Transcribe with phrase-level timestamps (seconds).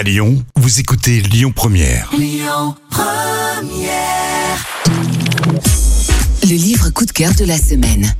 [0.00, 2.10] À Lyon, vous écoutez Lyon Première.
[6.42, 8.10] Le livre coup de cœur de la semaine.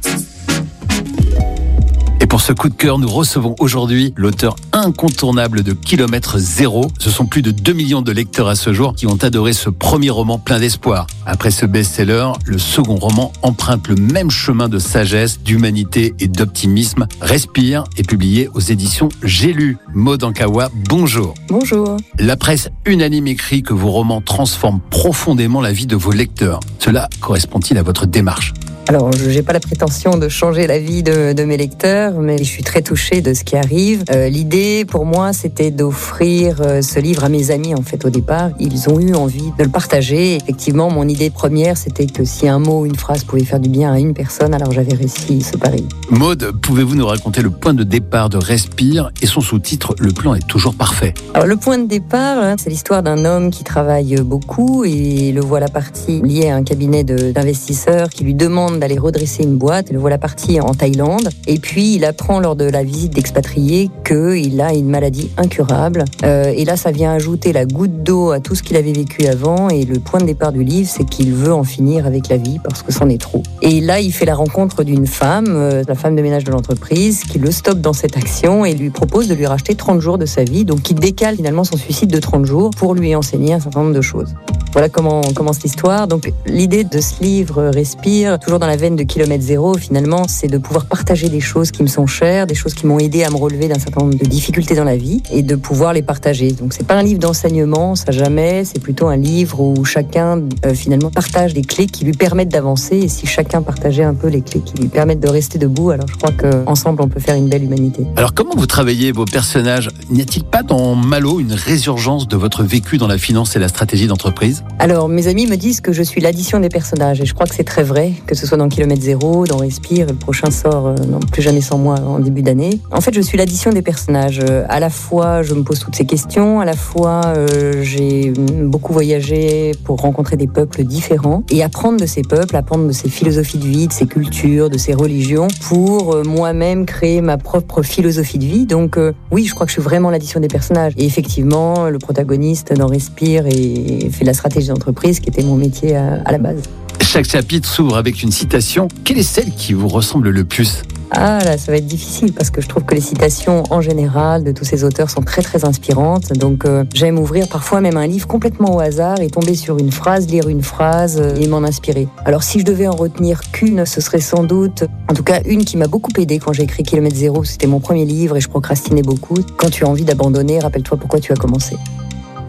[2.30, 6.86] Pour ce coup de cœur, nous recevons aujourd'hui l'auteur incontournable de Kilomètre Zéro.
[7.00, 9.68] Ce sont plus de 2 millions de lecteurs à ce jour qui ont adoré ce
[9.68, 11.08] premier roman plein d'espoir.
[11.26, 17.08] Après ce best-seller, le second roman emprunte le même chemin de sagesse, d'humanité et d'optimisme.
[17.20, 19.78] Respire est publié aux éditions J'ai lu.
[19.92, 21.34] Maud Ankawa, bonjour.
[21.48, 21.96] Bonjour.
[22.20, 26.60] La presse unanime écrit que vos romans transforment profondément la vie de vos lecteurs.
[26.78, 28.52] Cela correspond-il à votre démarche?
[28.90, 32.38] Alors, je n'ai pas la prétention de changer la vie de, de mes lecteurs, mais
[32.38, 34.02] je suis très touchée de ce qui arrive.
[34.10, 38.10] Euh, L'idée, pour moi, c'était d'offrir euh, ce livre à mes amis, en fait, au
[38.10, 38.50] départ.
[38.58, 40.34] Ils ont eu envie de le partager.
[40.34, 43.92] Effectivement, mon idée première, c'était que si un mot une phrase pouvait faire du bien
[43.92, 45.86] à une personne, alors j'avais réussi ce pari.
[46.10, 50.34] Maud, pouvez-vous nous raconter le point de départ de Respire et son sous-titre Le plan
[50.34, 54.16] est toujours parfait Alors, le point de départ, hein, c'est l'histoire d'un homme qui travaille
[54.16, 59.44] beaucoup et le voilà parti lié à un cabinet d'investisseurs qui lui demande d'aller redresser
[59.44, 59.90] une boîte.
[59.92, 61.28] Le voilà parti en Thaïlande.
[61.46, 66.04] Et puis, il apprend lors de la visite d'expatriés qu'il a une maladie incurable.
[66.24, 69.26] Euh, et là, ça vient ajouter la goutte d'eau à tout ce qu'il avait vécu
[69.26, 69.68] avant.
[69.68, 72.58] Et le point de départ du livre, c'est qu'il veut en finir avec la vie
[72.62, 73.42] parce que c'en est trop.
[73.62, 77.22] Et là, il fait la rencontre d'une femme, euh, la femme de ménage de l'entreprise,
[77.24, 80.26] qui le stoppe dans cette action et lui propose de lui racheter 30 jours de
[80.26, 80.64] sa vie.
[80.64, 83.94] Donc, il décale finalement son suicide de 30 jours pour lui enseigner un certain nombre
[83.94, 84.34] de choses.
[84.72, 86.06] Voilà comment commence l'histoire.
[86.06, 90.26] Donc l'idée de ce livre euh, Respire, toujours dans la veine de Kilomètre Zéro, finalement,
[90.28, 93.24] c'est de pouvoir partager des choses qui me sont chères, des choses qui m'ont aidé
[93.24, 96.02] à me relever d'un certain nombre de difficultés dans la vie et de pouvoir les
[96.02, 96.52] partager.
[96.52, 100.74] Donc c'est pas un livre d'enseignement, ça jamais, c'est plutôt un livre où chacun euh,
[100.74, 104.40] finalement partage des clés qui lui permettent d'avancer et si chacun partageait un peu les
[104.40, 107.48] clés qui lui permettent de rester debout, alors je crois qu'ensemble on peut faire une
[107.48, 108.06] belle humanité.
[108.16, 109.90] Alors comment vous travaillez vos personnages?
[110.10, 113.68] N'y a-t-il pas dans Malo une résurgence de votre vécu dans la finance et la
[113.68, 114.59] stratégie d'entreprise?
[114.78, 117.54] Alors, mes amis me disent que je suis l'addition des personnages et je crois que
[117.54, 120.94] c'est très vrai, que ce soit dans Kilomètre Zéro, dans Respire, le prochain sort euh,
[121.06, 122.80] non, Plus jamais sans moi en début d'année.
[122.90, 124.40] En fait, je suis l'addition des personnages.
[124.42, 128.32] Euh, À la fois, je me pose toutes ces questions, à la fois, euh, j'ai
[128.62, 133.10] beaucoup voyagé pour rencontrer des peuples différents et apprendre de ces peuples, apprendre de ces
[133.10, 137.82] philosophies de vie, de ces cultures, de ces religions, pour euh, moi-même créer ma propre
[137.82, 138.64] philosophie de vie.
[138.64, 138.98] Donc,
[139.30, 140.94] oui, je crois que je suis vraiment l'addition des personnages.
[140.96, 145.96] Et effectivement, le protagoniste dans Respire et fait la stratégie d'entreprise, qui était mon métier
[145.96, 146.62] à, à la base.
[147.00, 148.86] Chaque chapitre s'ouvre avec une citation.
[149.04, 150.82] Quelle est celle qui vous ressemble le plus?
[151.12, 154.44] Ah là, ça va être difficile parce que je trouve que les citations en général
[154.44, 156.32] de tous ces auteurs sont très très inspirantes.
[156.34, 159.90] Donc euh, j'aime ouvrir parfois même un livre complètement au hasard et tomber sur une
[159.90, 162.06] phrase, lire une phrase euh, et m'en inspirer.
[162.24, 165.64] Alors si je devais en retenir qu'une, ce serait sans doute, en tout cas une
[165.64, 167.42] qui m'a beaucoup aidé quand j'ai écrit Kilomètre Zéro.
[167.42, 169.34] C'était mon premier livre et je procrastinais beaucoup.
[169.56, 171.76] Quand tu as envie d'abandonner, rappelle-toi pourquoi tu as commencé.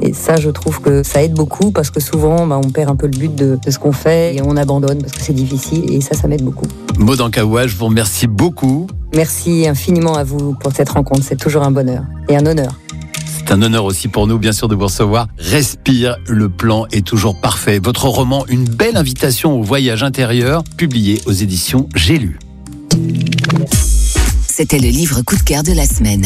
[0.01, 2.95] Et ça, je trouve que ça aide beaucoup parce que souvent, bah, on perd un
[2.95, 5.91] peu le but de, de ce qu'on fait et on abandonne parce que c'est difficile.
[5.91, 6.65] Et ça, ça m'aide beaucoup.
[6.97, 8.87] Maud Ankawa, je vous remercie beaucoup.
[9.15, 11.21] Merci infiniment à vous pour cette rencontre.
[11.23, 12.79] C'est toujours un bonheur et un honneur.
[13.37, 15.27] C'est un honneur aussi pour nous, bien sûr, de vous recevoir.
[15.37, 17.79] Respire, le plan est toujours parfait.
[17.79, 22.39] Votre roman, une belle invitation au voyage intérieur, publié aux éditions J'ai lu.
[24.47, 26.25] C'était le livre coup de cœur de la semaine.